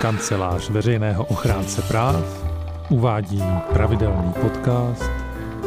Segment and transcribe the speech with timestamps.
[0.00, 2.44] Kancelář veřejného ochránce práv
[2.90, 3.42] uvádí
[3.72, 5.10] pravidelný podcast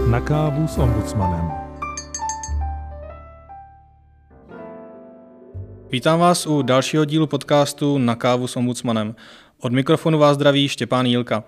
[0.10, 1.52] Na kávu s ombudsmanem.
[5.92, 9.16] Vítám vás u dalšího dílu podcastu Na kávu s ombudsmanem.
[9.60, 11.44] Od mikrofonu vás zdraví Štěpán Jílka.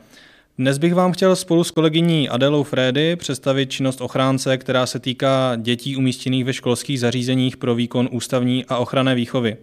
[0.57, 5.55] Dnes bych vám chtěl spolu s kolegyní Adelou Frédy představit činnost ochránce, která se týká
[5.55, 9.57] dětí umístěných ve školských zařízeních pro výkon ústavní a ochranné výchovy.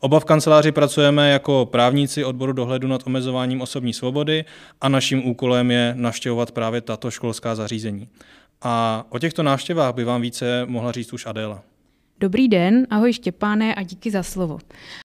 [0.00, 4.44] Oba v kanceláři pracujeme jako právníci odboru dohledu nad omezováním osobní svobody
[4.80, 8.08] a naším úkolem je navštěvovat právě tato školská zařízení.
[8.62, 11.62] A o těchto návštěvách by vám více mohla říct už Adéla.
[12.20, 14.58] Dobrý den, ahoj Štěpáne a díky za slovo.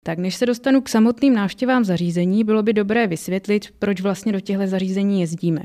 [0.04, 4.40] Tak než se dostanu k samotným návštěvám zařízení, bylo by dobré vysvětlit, proč vlastně do
[4.40, 5.62] těchto zařízení jezdíme.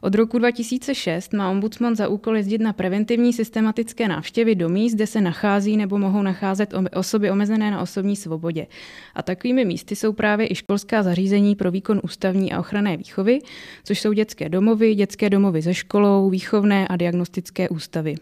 [0.00, 5.06] Od roku 2006 má ombudsman za úkol jezdit na preventivní systematické návštěvy do míst, kde
[5.06, 8.66] se nachází nebo mohou nacházet osoby omezené na osobní svobodě.
[9.14, 13.38] A takovými místy jsou právě i školská zařízení pro výkon ústavní a ochranné výchovy,
[13.84, 18.14] což jsou dětské domovy, dětské domovy ze školou, výchovné a diagnostické ústavy.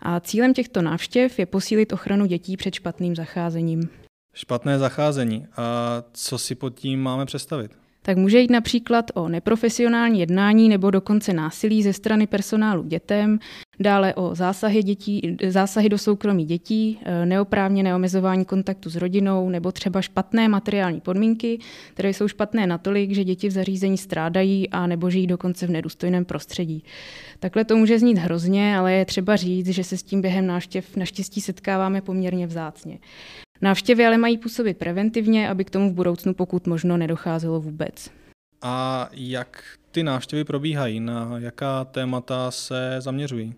[0.00, 4.01] A cílem těchto návštěv je posílit ochranu dětí před špatným zacházením.
[4.34, 5.46] Špatné zacházení.
[5.56, 7.82] A co si pod tím máme představit?
[8.02, 13.38] tak může jít například o neprofesionální jednání nebo dokonce násilí ze strany personálu dětem,
[13.80, 19.72] dále o zásahy, dětí, zásahy do soukromí dětí, e, neoprávněné omezování kontaktu s rodinou nebo
[19.72, 21.58] třeba špatné materiální podmínky,
[21.94, 26.24] které jsou špatné natolik, že děti v zařízení strádají a nebo žijí dokonce v nedůstojném
[26.24, 26.84] prostředí.
[27.38, 30.96] Takhle to může znít hrozně, ale je třeba říct, že se s tím během návštěv
[30.96, 32.98] naštěstí setkáváme poměrně vzácně.
[33.62, 38.10] Návštěvy ale mají působit preventivně, aby k tomu v budoucnu pokud možno nedocházelo vůbec.
[38.62, 41.00] A jak ty návštěvy probíhají?
[41.00, 43.54] Na jaká témata se zaměřují?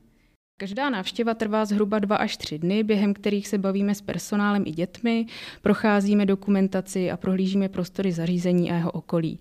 [0.57, 4.71] Každá návštěva trvá zhruba dva až tři dny, během kterých se bavíme s personálem i
[4.71, 5.27] dětmi,
[5.63, 9.41] procházíme dokumentaci a prohlížíme prostory zařízení a jeho okolí.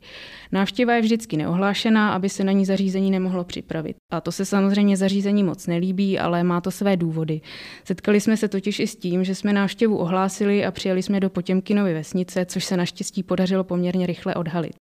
[0.52, 3.96] Návštěva je vždycky neohlášená, aby se na ní zařízení nemohlo připravit.
[4.12, 7.42] A to se samozřejmě zařízení moc nelíbí, ale má to své důvody.
[7.84, 11.30] Setkali jsme se totiž i s tím, že jsme návštěvu ohlásili a přijeli jsme do
[11.30, 14.83] Potěmkinovy vesnice, což se naštěstí podařilo poměrně rychle odhalit.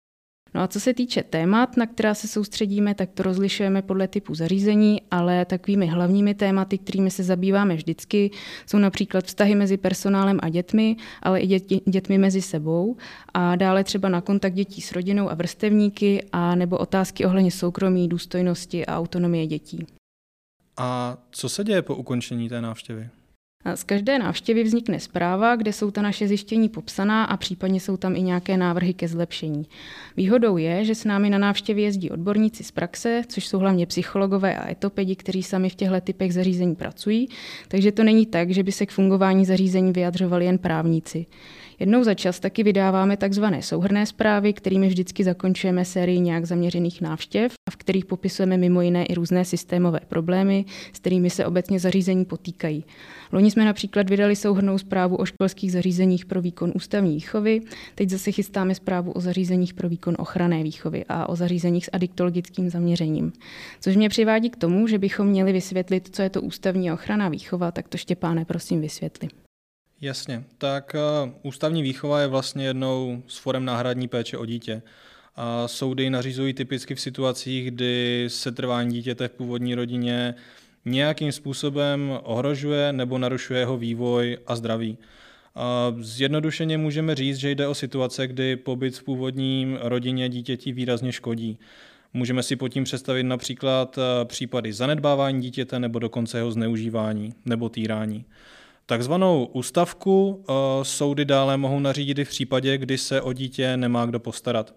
[0.53, 4.35] No a co se týče témat, na která se soustředíme, tak to rozlišujeme podle typu
[4.35, 8.31] zařízení, ale takovými hlavními tématy, kterými se zabýváme vždycky,
[8.65, 12.97] jsou například vztahy mezi personálem a dětmi, ale i děti, dětmi mezi sebou
[13.33, 18.07] a dále třeba na kontakt dětí s rodinou a vrstevníky a nebo otázky ohledně soukromí,
[18.07, 19.85] důstojnosti a autonomie dětí.
[20.77, 23.09] A co se děje po ukončení té návštěvy?
[23.75, 28.15] Z každé návštěvy vznikne zpráva, kde jsou ta naše zjištění popsaná a případně jsou tam
[28.15, 29.65] i nějaké návrhy ke zlepšení.
[30.17, 34.55] Výhodou je, že s námi na návštěvy jezdí odborníci z praxe, což jsou hlavně psychologové
[34.55, 37.29] a etopedi, kteří sami v těchto typech zařízení pracují,
[37.67, 41.25] takže to není tak, že by se k fungování zařízení vyjadřovali jen právníci.
[41.81, 47.53] Jednou za čas taky vydáváme takzvané souhrné zprávy, kterými vždycky zakončujeme sérii nějak zaměřených návštěv
[47.67, 52.25] a v kterých popisujeme mimo jiné i různé systémové problémy, s kterými se obecně zařízení
[52.25, 52.85] potýkají.
[53.31, 57.61] Loni jsme například vydali souhrnou zprávu o školských zařízeních pro výkon ústavní výchovy,
[57.95, 62.69] teď zase chystáme zprávu o zařízeních pro výkon ochranné výchovy a o zařízeních s adiktologickým
[62.69, 63.33] zaměřením.
[63.79, 67.71] Což mě přivádí k tomu, že bychom měli vysvětlit, co je to ústavní ochrana výchova,
[67.71, 69.29] tak to Štěpáne prosím vysvětli.
[70.01, 74.81] Jasně, tak uh, ústavní výchova je vlastně jednou z forem náhradní péče o dítě.
[75.35, 80.35] A soudy nařizují typicky v situacích, kdy se trvání dítěte v původní rodině
[80.85, 84.97] nějakým způsobem ohrožuje nebo narušuje jeho vývoj a zdraví.
[85.55, 91.11] A zjednodušeně můžeme říct, že jde o situace, kdy pobyt v původním rodině dítěti výrazně
[91.11, 91.59] škodí.
[92.13, 97.69] Můžeme si pod tím představit například eh, případy zanedbávání dítěte nebo dokonce jeho zneužívání nebo
[97.69, 98.25] týrání.
[98.85, 104.05] Takzvanou ústavku uh, soudy dále mohou nařídit i v případě, kdy se o dítě nemá
[104.05, 104.73] kdo postarat.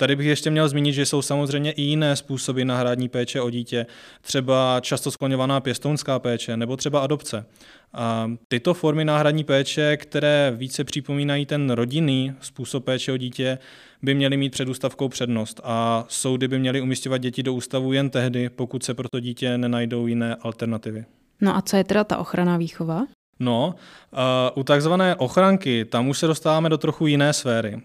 [0.00, 3.86] Tady bych ještě měl zmínit, že jsou samozřejmě i jiné způsoby náhradní péče o dítě,
[4.20, 7.46] třeba často skloňovaná pěstounská péče nebo třeba adopce.
[7.92, 13.58] A tyto formy náhradní péče, které více připomínají ten rodinný způsob péče o dítě,
[14.02, 18.10] by měly mít před ústavkou přednost a soudy by měly umístěvat děti do ústavu jen
[18.10, 21.04] tehdy, pokud se pro to dítě nenajdou jiné alternativy.
[21.40, 23.06] No a co je teda ta ochrana výchova?
[23.40, 23.74] No,
[24.12, 27.80] uh, u takzvané ochranky, tam už se dostáváme do trochu jiné sféry, uh,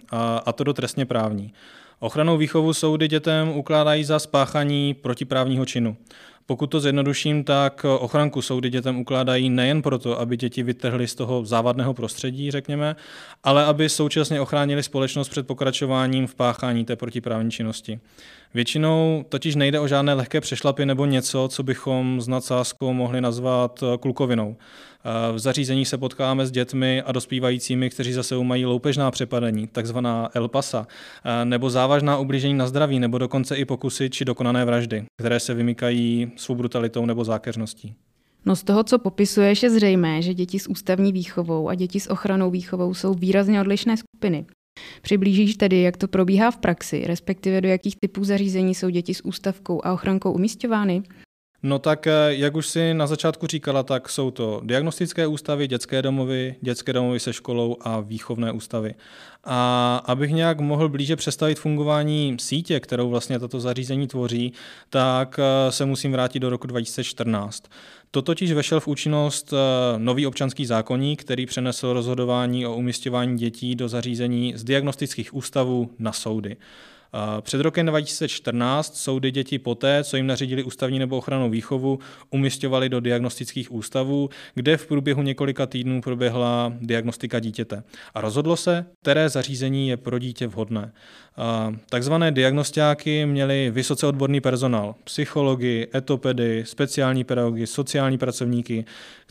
[0.46, 1.54] a to do trestně právní.
[2.00, 5.98] Ochranou výchovu soudy dětem ukládají za spáchaní protiprávního činu.
[6.48, 11.46] Pokud to zjednoduším, tak ochranku soudy dětem ukládají nejen proto, aby děti vytrhly z toho
[11.46, 12.96] závadného prostředí, řekněme,
[13.44, 18.00] ale aby současně ochránili společnost před pokračováním v páchání té protiprávní činnosti.
[18.54, 23.84] Většinou totiž nejde o žádné lehké přešlapy nebo něco, co bychom s nadsázkou mohli nazvat
[24.00, 24.56] klukovinou.
[25.34, 30.88] V zařízení se potkáme s dětmi a dospívajícími, kteří zase mají loupežná přepadení, takzvaná elpasa,
[31.44, 36.32] nebo závažná ublížení na zdraví, nebo dokonce i pokusy či dokonané vraždy, které se vymykají
[36.36, 37.94] svou brutalitou nebo zákeřností.
[38.46, 42.10] No z toho, co popisuješ, je zřejmé, že děti s ústavní výchovou a děti s
[42.10, 44.46] ochranou výchovou jsou výrazně odlišné skupiny.
[45.02, 49.26] Přiblížíš tedy, jak to probíhá v praxi, respektive do jakých typů zařízení jsou děti s
[49.26, 51.04] ústavkou a ochrankou umístěvány?
[51.68, 56.02] No tak, eh, jak už si na začátku říkala, tak jsou to diagnostické ústavy, dětské
[56.02, 58.96] domovy, dětské domovy se školou a výchovné ústavy.
[59.44, 64.54] A abych nějak mohl blíže představit fungování sítě, kterou vlastně tato zařízení tvoří,
[64.90, 67.64] tak eh, se musím vrátit do roku 2014.
[68.12, 73.76] To totiž vešel v účinnost eh, nový občanský zákonník, který přenesl rozhodování o umistěvání dětí
[73.76, 76.58] do zařízení z diagnostických ústavů na soudy.
[77.42, 83.00] Před rokem 2014 soudy děti poté, co jim nařídili ústavní nebo ochranou výchovu, umistovali do
[83.00, 87.84] diagnostických ústavů, kde v průběhu několika týdnů proběhla diagnostika dítěte.
[88.14, 90.92] A rozhodlo se, které zařízení je pro dítě vhodné.
[91.90, 98.86] Takzvané diagnostiáky měli vysoce odborný personál, psychologi, etopedy, speciální pedagogy, sociální pracovníky,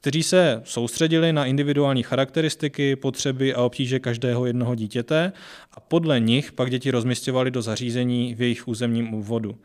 [0.04, 5.32] kteří se soustředili na individuální charakteristiky, potřeby a obtíže každého jednoho dítěte
[5.72, 9.56] a podle nich pak děti rozměstňovali do zařízení v jejich územním úvodu.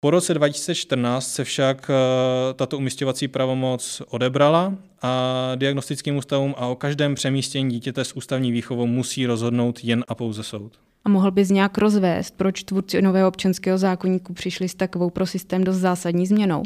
[0.00, 6.76] Po roce 2014 se však eh, tato umistěvací pravomoc odebrala a diagnostickým ústavům a o
[6.76, 10.72] každém přemístění dítěte s ústavní výchovou musí rozhodnout jen a pouze soud.
[11.04, 15.64] A mohl bys nějak rozvést, proč tvůrci nového občanského zákonníku přišli s takovou pro systém
[15.64, 16.62] dost zásadní změnou?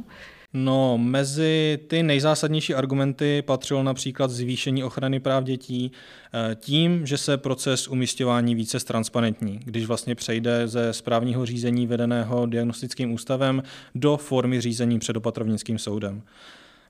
[0.53, 7.37] No, mezi ty nejzásadnější argumenty patřilo například zvýšení ochrany práv dětí eh, tím, že se
[7.37, 13.63] proces umistování více transparentní, když vlastně přejde ze správního řízení vedeného diagnostickým ústavem
[13.95, 16.23] do formy řízení před opatrovnickým soudem.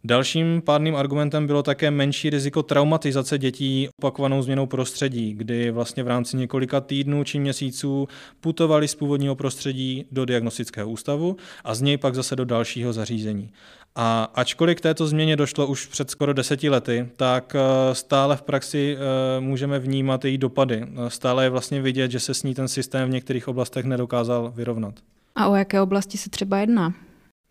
[0.04, 6.08] Dalším pádným argumentem bylo také menší riziko traumatizace dětí opakovanou změnou prostředí, kdy vlastně v
[6.08, 8.08] rámci několika týdnů či měsíců
[8.40, 13.50] putovali z původního prostředí do diagnostického ústavu a z něj pak zase do dalšího zařízení.
[13.96, 18.42] A ačkoliv k této změně došlo už před skoro deseti lety, tak eh, stále v
[18.42, 20.86] praxi eh, můžeme vnímat její dopady.
[21.08, 24.94] Stále je vlastně vidět, že se s ní ten systém v některých oblastech nedokázal vyrovnat.
[25.34, 26.94] A o jaké oblasti se třeba jedná?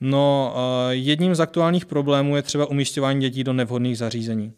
[0.01, 0.53] No,
[0.89, 4.53] jedním z aktuálních problémů je třeba umístěvání dětí do nevhodných zařízení.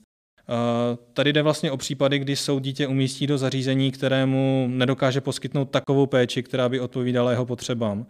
[1.13, 6.05] Tady jde vlastně o případy, kdy soud dítě umístí do zařízení, kterému nedokáže poskytnout takovou
[6.05, 8.05] péči, která by odpovídala jeho potřebám.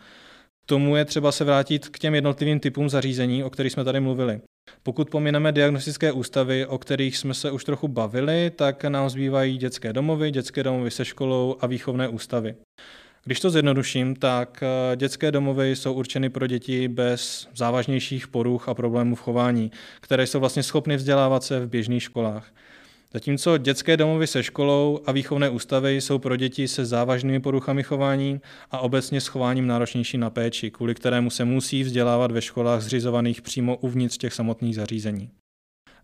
[0.63, 3.99] K tomu je třeba se vrátit k těm jednotlivým typům zařízení, o kterých jsme tady
[3.99, 4.41] mluvili.
[4.83, 9.93] Pokud pomineme diagnostické ústavy, o kterých jsme se už trochu bavili, tak nám zbývají dětské
[9.93, 12.55] domovy, dětské domovy se školou a výchovné ústavy.
[13.23, 18.73] Když to zjednoduším, tak eh, dětské domovy jsou určeny pro děti bez závažnějších poruch a
[18.73, 19.71] problémů v chování,
[20.01, 22.51] které jsou vlastně schopny vzdělávat se v běžných školách.
[23.13, 28.41] Zatímco dětské domovy se školou a výchovné ústavy jsou pro děti se závažnými poruchami chování
[28.71, 33.41] a obecně s chováním náročnější na péči, kvůli kterému se musí vzdělávat ve školách zřizovaných
[33.41, 35.29] přímo uvnitř těch samotných zařízení.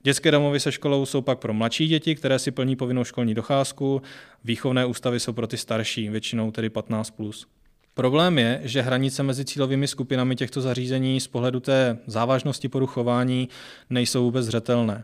[0.04, 4.02] Dětské domovy se školou jsou pak pro mladší děti, které si plní povinnou školní docházku,
[4.44, 7.12] výchovné ústavy jsou pro ty starší, většinou tedy 15+.
[7.16, 7.48] Plus.
[7.94, 13.50] Problém je, že hranice mezi cílovými skupinami těchto zařízení z pohledu té závažnosti poruchování
[13.90, 15.04] nejsou vůbec zřetelné.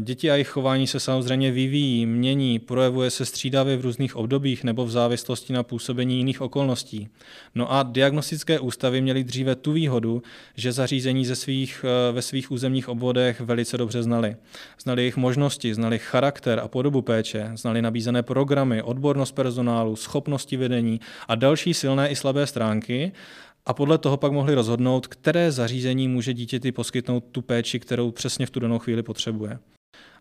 [0.00, 4.84] Děti a jejich chování se samozřejmě vyvíjí, mění, projevuje se střídavě v různých obdobích nebo
[4.84, 7.08] v závislosti na působení jiných okolností.
[7.54, 10.22] No a diagnostické ústavy měly dříve tu výhodu,
[10.56, 14.36] že zařízení ze svých, eh, ve svých územních obvodech velice dobře znali.
[14.82, 21.00] Znali jejich možnosti, znali charakter a podobu péče, znali nabízené programy, odbornost personálu, schopnosti vedení
[21.28, 23.12] a další silné i slabé stránky
[23.66, 28.46] a podle toho pak mohli rozhodnout, které zařízení může dítěti poskytnout tu péči, kterou přesně
[28.46, 29.58] v tu danou chvíli potřebuje.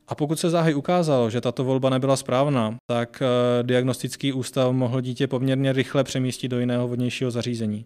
[0.07, 5.01] A pokud se záhy ukázalo, že tato volba nebyla správná, tak eh, diagnostický ústav mohl
[5.01, 7.86] dítě poměrně rychle přemístit do jiného vhodnějšího zařízení.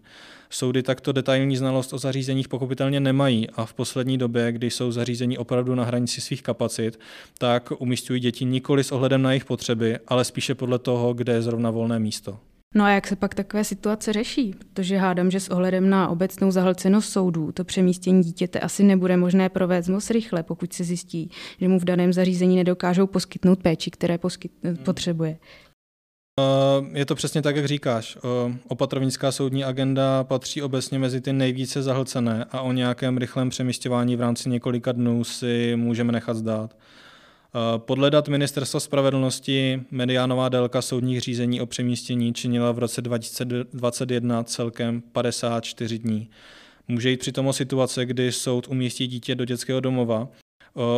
[0.50, 5.38] Soudy takto detailní znalost o zařízeních pochopitelně nemají a v poslední době, kdy jsou zařízení
[5.38, 7.00] opravdu na hranici svých kapacit,
[7.38, 11.42] tak umístují děti nikoli s ohledem na jejich potřeby, ale spíše podle toho, kde je
[11.42, 12.38] zrovna volné místo.
[12.76, 14.54] No a jak se pak takové situace řeší?
[14.58, 19.48] Protože hádám, že s ohledem na obecnou zahlcenost soudů to přemístění dítěte asi nebude možné
[19.48, 21.30] provést moc rychle, pokud se zjistí,
[21.60, 24.76] že mu v daném zařízení nedokážou poskytnout péči, které poskyt- hmm.
[24.76, 25.38] potřebuje.
[26.92, 28.18] Je to přesně tak, jak říkáš.
[28.68, 34.20] Opatrovnická soudní agenda patří obecně mezi ty nejvíce zahlcené a o nějakém rychlém přemístěvání v
[34.20, 36.76] rámci několika dnů si můžeme nechat zdát.
[37.78, 45.00] Podle dat Ministerstva spravedlnosti mediánová délka soudních řízení o přemístění činila v roce 2021 celkem
[45.12, 46.30] 54 dní.
[46.88, 50.28] Může jít přitom o situace, kdy soud umístí dítě do dětského domova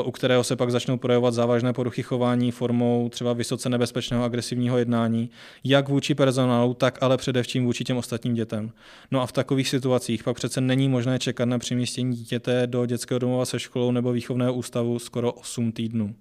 [0.04, 5.30] u kterého se pak začnou projevovat závažné poruchy chování formou třeba vysoce nebezpečného agresivního jednání,
[5.64, 8.70] jak vůči personálu, tak ale především vůči těm ostatním dětem.
[9.10, 13.18] No a v takových situacích pak přece není možné čekat na přemístění dítěte do dětského
[13.18, 16.14] domova se školou nebo výchovného ústavu skoro 8 týdnů.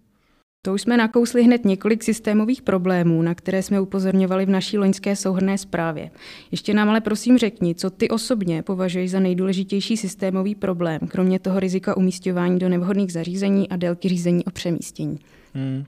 [0.68, 5.16] To už jsme nakousli hned několik systémových problémů, na které jsme upozorňovali v naší loňské
[5.16, 6.12] souhrné zprávě.
[6.52, 11.60] Ještě nám ale prosím řekni, co ty osobně považuješ za nejdůležitější systémový problém, kromě toho
[11.60, 15.20] rizika umístěvání do nevhodných zařízení a délky řízení o přemístění.
[15.54, 15.86] Hmm.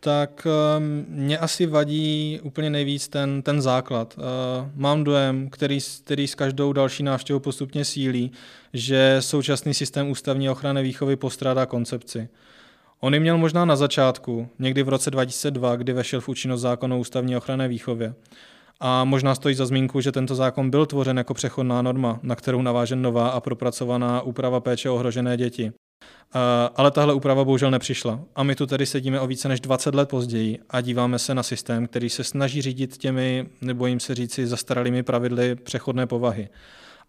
[0.00, 4.18] Tak um, mě asi vadí úplně nejvíc ten, ten základ.
[4.18, 4.24] Uh,
[4.74, 8.32] mám dojem, který, který s každou další návštěvou postupně sílí,
[8.72, 12.28] že současný systém ústavní ochrany výchovy postrádá koncepci.
[13.00, 16.92] On ji měl možná na začátku, někdy v roce 2002, kdy vešel v účinnost zákon
[16.92, 18.14] o ústavní ochranné výchově.
[18.80, 22.62] A možná stojí za zmínku, že tento zákon byl tvořen jako přechodná norma, na kterou
[22.62, 25.72] naváže nová a propracovaná úprava péče o ohrožené děti.
[26.76, 28.20] Ale tahle úprava bohužel nepřišla.
[28.36, 31.42] A my tu tedy sedíme o více než 20 let později a díváme se na
[31.42, 36.48] systém, který se snaží řídit těmi, nebo jim se říci, zastaralými pravidly přechodné povahy.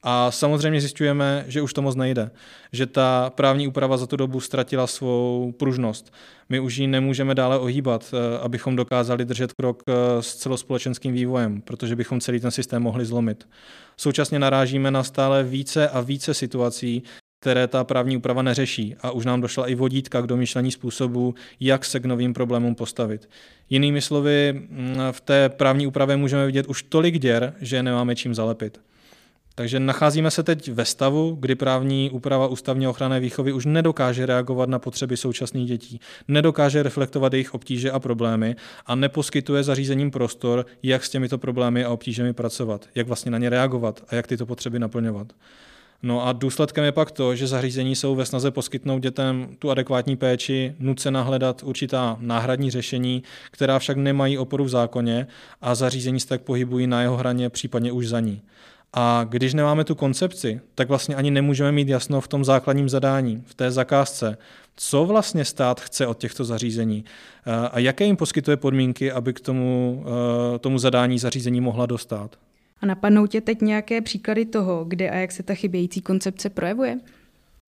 [0.04, 2.32] A samozřejmě zjišťujeme, že už to moc nejde,
[2.72, 6.14] že ta právní úprava za tu dobu ztratila svou pružnost.
[6.50, 11.62] My už ji nemůžeme dále ohýbat, eh, abychom dokázali držet krok eh, s celospolečenským vývojem,
[11.62, 13.48] protože bychom celý ten systém mohli zlomit.
[13.98, 17.04] Současně narážíme na stále více a více situací,
[17.42, 21.86] které ta právní úprava neřeší a už nám došla i vodítka k domýšlení způsobu, jak
[21.86, 23.30] se k novým problémům postavit.
[23.70, 28.36] Jinými slovy, mm, v té právní úpravě můžeme vidět už tolik děr, že nemáme čím
[28.36, 28.82] zalepit.
[29.56, 34.70] Takže nacházíme se teď ve stavu, kdy právní úprava ústavně ochranné výchovy už nedokáže reagovat
[34.70, 41.06] na potřeby současných dětí, nedokáže reflektovat jejich obtíže a problémy a neposkytuje zařízením prostor, jak
[41.06, 44.80] s těmito problémy a obtížemi pracovat, jak vlastně na ně reagovat a jak tyto potřeby
[44.80, 45.34] naplňovat.
[46.04, 50.16] No a důsledkem je pak to, že zařízení jsou ve snaze poskytnout dětem tu adekvátní
[50.16, 55.28] péči nucena hledat určitá náhradní řešení, která však nemají oporu v zákoně
[55.62, 58.42] a zařízení se tak pohybují na jeho hraně, případně už za ní.
[58.94, 63.44] A když nemáme tu koncepci, tak vlastně ani nemůžeme mít jasno v tom základním zadání,
[63.46, 64.38] v té zakázce,
[64.76, 67.06] co vlastně stát chce od těchto zařízení
[67.46, 70.04] eh, a jaké jim poskytuje podmínky, aby k tomu,
[70.56, 72.36] eh, tomu zadání zařízení mohla dostat.
[72.82, 77.00] A napadnou tě teď nějaké příklady toho, kde a jak se ta chybějící koncepce projevuje?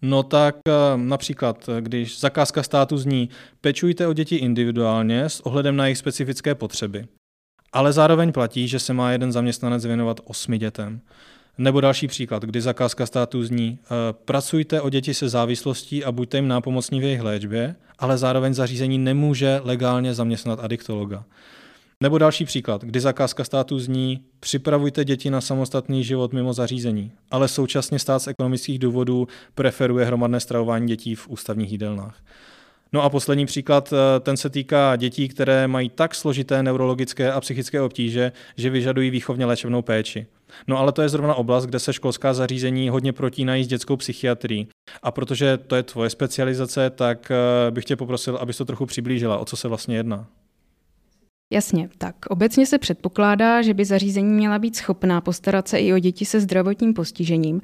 [0.02, 3.30] No tak eh, například, když zakázka státu zní
[3.62, 7.08] pečujte o děti individuálně s ohledem na jejich specifické potřeby.
[7.74, 11.02] Ale zároveň platí, že se má jeden zaměstnanec věnovat osmi dětem.
[11.58, 13.88] Nebo další příklad, kdy zakázka státu zní eh,
[14.26, 18.98] pracujte o děti se závislostí a buďte jim nápomocní v jejich léčbě, ale zároveň zařízení
[18.98, 21.24] nemůže legálně zaměstnat adiktologa.
[22.02, 27.48] Nebo další příklad, kdy zakázka státu zní připravujte děti na samostatný život mimo zařízení, ale
[27.48, 32.16] současně stát z ekonomických důvodů preferuje hromadné stravování dětí v ústavních jídelnách.
[32.94, 37.42] No a poslední příklad, eh, ten se týká dětí, které mají tak složité neurologické a
[37.42, 40.28] psychické obtíže, že vyžadují výchovně léčebnou péči.
[40.68, 44.68] No ale to je zrovna oblast, kde se školská zařízení hodně protínají s dětskou psychiatrií.
[45.04, 49.38] A protože to je tvoje specializace, tak eh, bych tě poprosil, abys to trochu přiblížila,
[49.38, 50.28] o co se vlastně jedná.
[51.52, 56.00] Jasně, tak obecně se předpokládá, že by zařízení měla být schopná postarat se i o
[56.00, 57.62] děti se zdravotním postižením,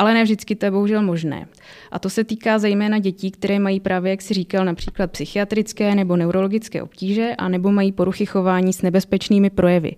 [0.00, 1.48] ale ne vždycky to je bohužel možné.
[1.90, 6.16] A to se týká zejména dětí, které mají právě, jak si říkal, například psychiatrické nebo
[6.16, 9.96] neurologické obtíže, a nebo mají poruchy chování s nebezpečnými projevy.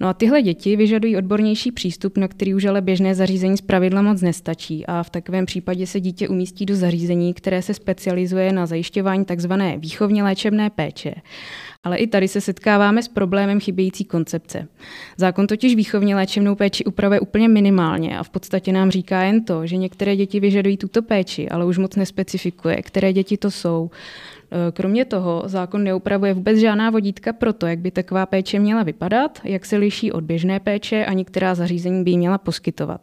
[0.00, 4.22] No a tyhle děti vyžadují odbornější přístup, na který už ale běžné zařízení zpravidla moc
[4.22, 9.24] nestačí a v takovém případě se dítě umístí do zařízení, které se specializuje na zajišťování
[9.24, 9.52] tzv.
[9.78, 11.14] výchovně léčebné péče.
[11.84, 14.68] Ale i tady se setkáváme s problémem chybějící koncepce.
[15.16, 19.66] Zákon totiž výchovně léčebnou péči upravuje úplně minimálně a v podstatě nám říká jen to,
[19.66, 23.90] že některé děti vyžadují tuto péči, ale už moc nespecifikuje, které děti to jsou.
[24.54, 28.82] E, kromě toho zákon neupravuje vůbec žádná vodítka pro to, jak by taková péče měla
[28.82, 33.00] vypadat, jak se liší od běžné péče a některá zařízení by ji měla poskytovat.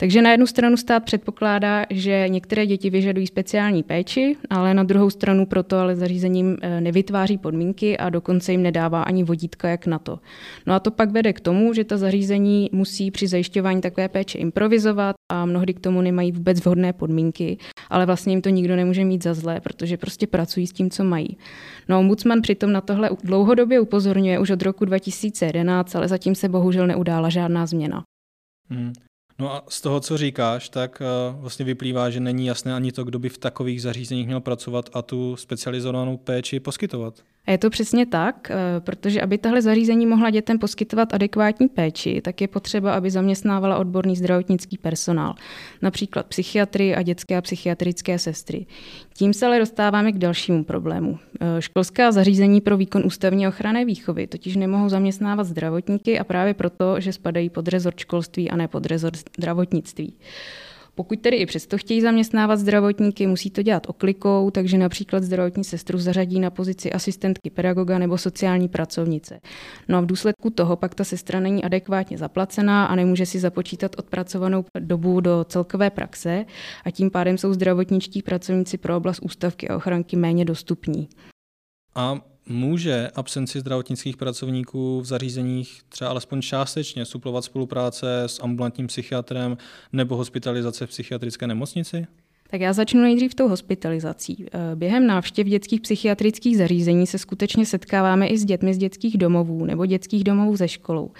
[0.00, 5.10] Takže na jednu stranu stát předpokládá, že některé děti vyžadují speciální péči, ale na druhou
[5.10, 9.98] stranu proto ale zařízením eh, nevytváří podmínky a dokonce jim nedává ani vodítka, jak na
[9.98, 10.18] to.
[10.66, 14.38] No a to pak vede k tomu, že ta zařízení musí při zajišťování takové péče
[14.38, 17.58] improvizovat a mnohdy k tomu nemají vůbec vhodné podmínky,
[17.90, 21.04] ale vlastně jim to nikdo nemůže mít za zlé, protože prostě pracují s tím, co
[21.04, 21.38] mají.
[21.88, 26.86] No ombudsman přitom na tohle dlouhodobě upozorňuje už od roku 2011, ale zatím se bohužel
[26.86, 28.02] neudála žádná změna.
[28.70, 28.92] Hmm.
[29.40, 31.06] No a z toho, co říkáš, tak eh,
[31.40, 35.02] vlastně vyplývá, že není jasné ani to, kdo by v takových zařízeních měl pracovat a
[35.02, 37.14] tu specializovanou péči poskytovat.
[37.48, 42.20] A je to přesně tak, eh, protože aby tahle zařízení mohla dětem poskytovat adekvátní péči,
[42.24, 45.34] tak je potřeba, aby zaměstnávala odborný zdravotnický personál,
[45.82, 48.66] například psychiatry a dětské a psychiatrické sestry.
[49.14, 51.18] Tím se ale dostáváme k dalšímu problému.
[51.40, 57.00] Eh, školská zařízení pro výkon ústavní ochrany výchovy totiž nemohou zaměstnávat zdravotníky a právě proto,
[57.00, 60.14] že spadají pod rezort školství a ne pod rezort zdravotnictví.
[60.98, 65.98] Pokud tedy i přesto chtějí zaměstnávat zdravotníky, musí to dělat oklikou, takže například zdravotní sestru
[65.98, 69.40] zařadí na pozici asistentky pedagoga nebo sociální pracovnice.
[69.88, 73.96] No a v důsledku toho pak ta sestra není adekvátně zaplacená a nemůže si započítat
[73.98, 76.44] odpracovanou dobu do celkové praxe
[76.84, 81.08] a tím pádem jsou zdravotničtí pracovníci pro oblast ústavky a ochranky méně dostupní.
[81.94, 89.56] A může absenci zdravotnických pracovníků v zařízeních třeba alespoň částečně suplovat spolupráce s ambulantním psychiatrem
[89.92, 92.06] nebo hospitalizace v psychiatrické nemocnici?
[92.50, 94.46] Tak já začnu nejdřív tou hospitalizací.
[94.46, 99.64] Eh, během návštěv dětských psychiatrických zařízení se skutečně setkáváme i s dětmi z dětských domovů
[99.64, 101.10] nebo dětských domovů ze školou.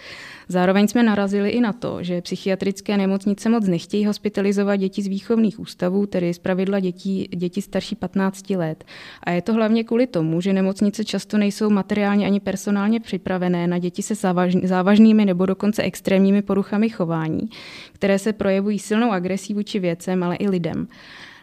[0.48, 5.60] Zároveň jsme narazili i na to, že psychiatrické nemocnice moc nechtějí hospitalizovat děti z výchovných
[5.60, 8.84] ústavů, tedy z pravidla dětí, děti starší 15 let.
[9.22, 13.78] A je to hlavně kvůli tomu, že nemocnice často nejsou materiálně ani personálně připravené na
[13.78, 14.14] děti se
[14.62, 17.48] závažnými nebo dokonce extrémními poruchami chování,
[17.92, 20.88] které se projevují silnou agresí vůči věcem, ale i lidem.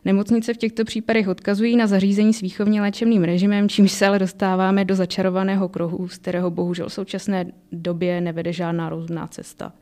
[0.05, 4.85] Nemocnice v těchto případech odkazují na zařízení s výchovně léčebným režimem, čímž se ale dostáváme
[4.85, 9.73] do začarovaného kruhu, z kterého bohužel v současné době nevede žádná rozumná cesta.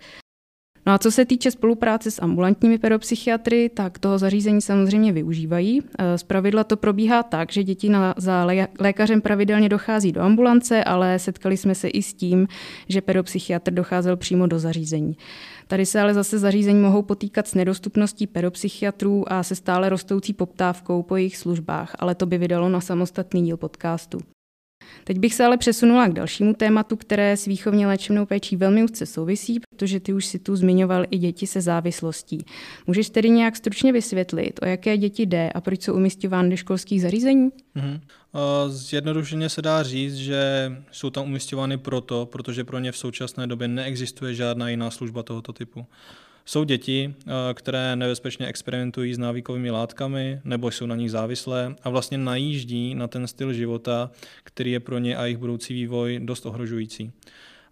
[0.86, 5.82] No a co se týče spolupráce s ambulantními pedopsychiatry, tak toho zařízení samozřejmě využívají.
[6.00, 8.48] E, z pravidla to probíhá tak, že děti na, za
[8.80, 12.48] lékařem pravidelně dochází do ambulance, ale setkali jsme se i s tím,
[12.90, 15.18] že pedopsychiatr docházel přímo do zařízení.
[15.68, 21.04] Tady se ale zase zařízení mohou potýkat s nedostupností pedopsychiatrů a se stále rostoucí poptávkou
[21.04, 24.33] po jejich službách, ale to by vydalo na samostatný díl podcastu.
[25.04, 29.06] Teď bych se ale přesunula k dalšímu tématu, které s výchovně léčebnou péčí velmi úzce
[29.06, 32.46] souvisí, protože ty už si tu zmiňoval i děti se závislostí.
[32.88, 37.02] Můžeš tedy nějak stručně vysvětlit, o jaké děti jde a proč jsou umistovány do školských
[37.02, 37.50] zařízení?
[37.76, 38.00] Mm-hmm.
[38.68, 43.68] Zjednodušeně se dá říct, že jsou tam umistovány proto, protože pro ně v současné době
[43.68, 45.86] neexistuje žádná jiná služba tohoto typu.
[46.46, 51.90] Jsou děti, eh, které nebezpečně experimentují s návykovými látkami nebo jsou na nich závislé a
[51.90, 54.12] vlastně najíždí na ten styl života,
[54.44, 57.12] který je pro ně a jejich budoucí vývoj dost ohrožující.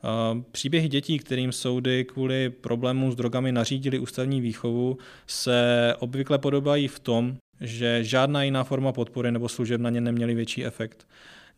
[0.04, 6.88] Eh, příběhy dětí, kterým soudy kvůli problémům s drogami nařídili ústavní výchovu, se obvykle podobají
[6.88, 11.08] v tom, že žádná jiná forma podpory nebo služeb na ně neměly větší efekt.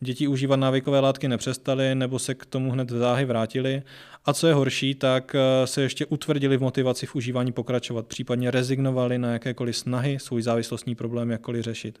[0.00, 3.82] Děti užívat návykové látky nepřestaly nebo se k tomu hned záhy vrátili
[4.24, 8.50] a co je horší, tak eh, se ještě utvrdili v motivaci v užívání pokračovat, případně
[8.50, 11.98] rezignovali na jakékoliv snahy svůj závislostní problém jakkoliv řešit.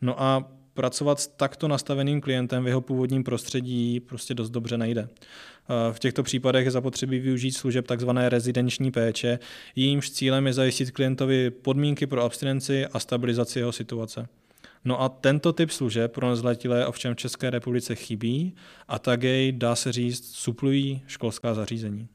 [0.00, 5.08] No a pracovat s takto nastaveným klientem v jeho původním prostředí prostě dost dobře nejde.
[5.08, 8.10] Eh, v těchto případech je zapotřebí využít služeb tzv.
[8.28, 9.38] rezidenční péče,
[9.76, 14.28] jímž cílem je zajistit klientovi podmínky pro abstinenci a stabilizaci jeho situace.
[14.84, 18.54] No a tento typ služeb pro nezletilé ovšem v České republice chybí
[18.88, 22.08] a tak jej, dá se říct, suplují školská zařízení.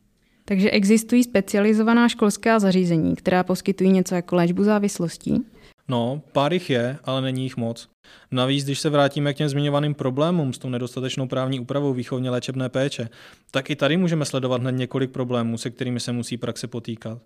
[0.45, 5.45] Takže existují specializovaná školská zařízení, která poskytují něco jako léčbu závislostí?
[5.87, 7.87] No, pár jich je, ale není jich moc.
[8.31, 12.69] Navíc, když se vrátíme k těm zmiňovaným problémům s tou nedostatečnou právní úpravou výchovně léčebné
[12.69, 13.09] péče,
[13.51, 17.17] tak i tady můžeme sledovat hned několik problémů, se kterými se musí praxe potýkat.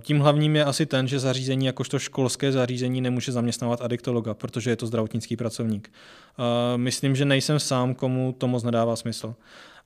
[0.00, 4.76] Tím hlavním je asi ten, že zařízení jakožto školské zařízení nemůže zaměstnávat adiktologa, protože je
[4.76, 5.92] to zdravotnický pracovník.
[6.76, 9.34] Myslím, že nejsem sám, komu to moc nedává smysl.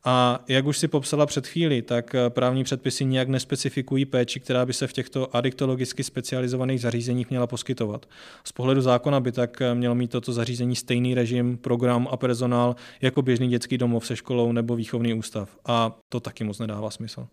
[0.06, 4.72] A jak už si popsala před chvíli, tak právní předpisy nijak nespecifikují péči, která by
[4.72, 8.06] se v těchto adiktologicky specializovaných zařízeních měla poskytovat.
[8.44, 13.22] Z pohledu zákona by tak mělo mít toto zařízení stejný režim, program a personál jako
[13.22, 15.56] běžný dětský domov se školou nebo výchovný ústav.
[15.66, 17.26] A to taky moc nedává smysl.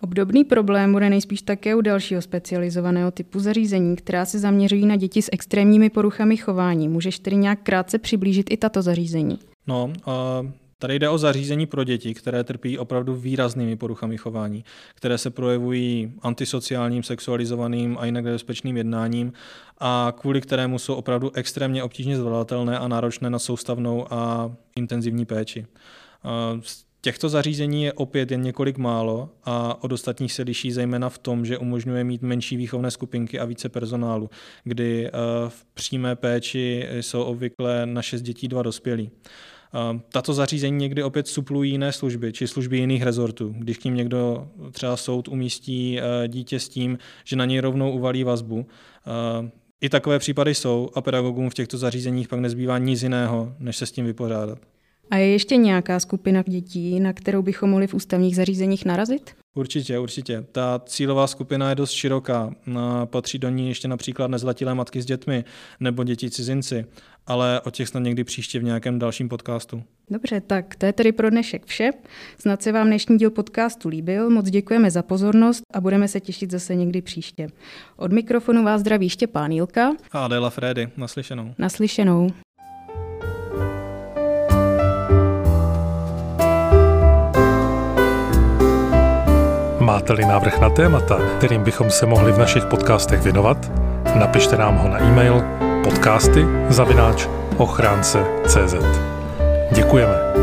[0.00, 5.22] Obdobný problém bude nejspíš také u dalšího specializovaného typu zařízení, která se zaměřují na děti
[5.22, 6.88] s extrémními poruchami chování.
[6.88, 9.38] Můžeš tedy nějak krátce přiblížit i tato zařízení?
[9.66, 10.50] No, uh...
[10.84, 16.12] Tady jde o zařízení pro děti, které trpí opravdu výraznými poruchami chování, které se projevují
[16.22, 19.32] antisociálním, sexualizovaným a jinak nebezpečným jednáním
[19.78, 25.66] a kvůli kterému jsou opravdu extrémně obtížně zvladatelné a náročné na soustavnou a intenzivní péči.
[27.00, 31.46] Těchto zařízení je opět jen několik málo a od ostatních se liší zejména v tom,
[31.46, 34.30] že umožňuje mít menší výchovné skupinky a více personálu,
[34.64, 35.10] kdy eh,
[35.48, 39.10] v přímé péči jsou obvykle na šest dětí dva dospělí.
[39.74, 43.54] Eh, tato zařízení někdy opět suplují jiné služby, či služby jiných rezortů.
[43.58, 47.92] Když k ním někdo, třeba soud, umístí eh, dítě s tím, že na něj rovnou
[47.92, 48.66] uvalí vazbu,
[49.80, 53.86] i takové případy jsou a pedagogům v těchto zařízeních pak nezbývá nic jiného, než se
[53.86, 54.58] s tím vypořádat.
[55.10, 59.34] A je ještě nějaká skupina dětí, na kterou bychom mohli v ústavních zařízeních narazit?
[59.54, 60.44] Určitě, určitě.
[60.52, 62.54] Ta cílová skupina je dost široká.
[63.04, 65.44] Patří do ní ještě například nezlatilé matky s dětmi
[65.80, 66.86] nebo děti cizinci,
[67.26, 69.82] ale o těch snad někdy příště v nějakém dalším podcastu.
[70.10, 71.90] Dobře, tak to je tedy pro dnešek vše.
[72.38, 76.50] Snad se vám dnešní díl podcastu líbil, moc děkujeme za pozornost a budeme se těšit
[76.50, 77.48] zase někdy příště.
[77.96, 80.88] Od mikrofonu vás zdraví Štěpán Jilka a Adela Frédy.
[80.96, 81.54] Naslyšenou.
[81.58, 82.30] Naslyšenou.
[89.80, 93.72] Máte-li návrh na témata, kterým bychom se mohli v našich podcastech věnovat,
[94.18, 95.53] napište nám ho na e-mail
[95.84, 98.74] podcasty zavináč ochránce.cz.
[99.72, 100.33] Děkujeme.